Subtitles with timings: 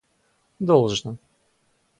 [0.65, 1.19] должно